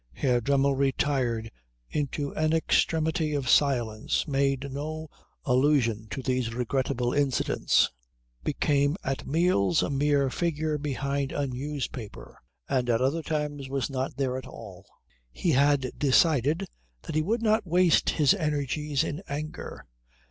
Herr 0.13 0.41
Dremmel 0.41 0.73
retired 0.75 1.51
into 1.91 2.31
an 2.33 2.53
extremity 2.53 3.35
of 3.35 3.47
silence, 3.47 4.27
made 4.27 4.71
no 4.71 5.09
allusion 5.45 6.07
to 6.09 6.23
these 6.23 6.55
regrettable 6.55 7.13
incidents, 7.13 7.91
became 8.43 8.95
at 9.03 9.27
meals 9.27 9.83
a 9.83 9.91
mere 9.91 10.31
figure 10.31 10.79
behind 10.79 11.31
a 11.31 11.45
newspaper, 11.45 12.41
and 12.67 12.89
at 12.89 12.99
other 12.99 13.21
times 13.21 13.69
was 13.69 13.91
not 13.91 14.17
there 14.17 14.39
at 14.39 14.47
all. 14.47 14.87
He 15.31 15.51
had 15.51 15.91
decided 15.99 16.65
that 17.03 17.13
he 17.13 17.21
would 17.21 17.43
not 17.43 17.67
waste 17.67 18.09
his 18.09 18.33
energies 18.33 19.03
in 19.03 19.21
anger. 19.29 19.85